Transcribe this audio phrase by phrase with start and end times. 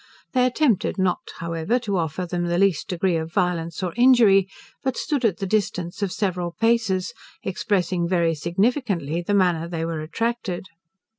[0.33, 4.49] They attempted not, however, to offer them the least degree of violence or injury,
[4.83, 10.01] but stood at the distance of several paces, expressing very significantly the manner they were
[10.01, 10.69] attracted.